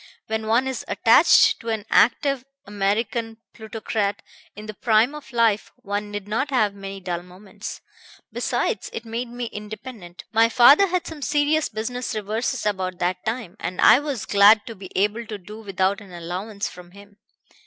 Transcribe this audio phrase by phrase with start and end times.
[0.25, 4.23] When one is attached to an active American plutocrat
[4.55, 7.81] in the prime of life one need not have many dull moments.
[8.33, 10.23] Besides, it made me independent.
[10.33, 14.73] My father had some serious business reverses about that time, and I was glad to
[14.73, 17.17] be able to do without an allowance from him.